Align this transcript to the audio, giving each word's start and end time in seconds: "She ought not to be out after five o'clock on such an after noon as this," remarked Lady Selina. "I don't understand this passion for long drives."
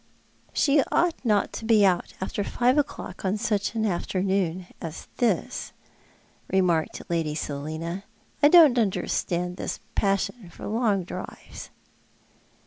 "She 0.53 0.81
ought 0.91 1.23
not 1.23 1.53
to 1.53 1.63
be 1.65 1.85
out 1.85 2.15
after 2.19 2.43
five 2.43 2.75
o'clock 2.79 3.23
on 3.23 3.37
such 3.37 3.75
an 3.75 3.85
after 3.85 4.23
noon 4.23 4.65
as 4.81 5.07
this," 5.17 5.73
remarked 6.51 7.03
Lady 7.07 7.35
Selina. 7.35 8.03
"I 8.41 8.47
don't 8.47 8.79
understand 8.79 9.57
this 9.57 9.79
passion 9.93 10.49
for 10.49 10.65
long 10.65 11.03
drives." 11.03 11.69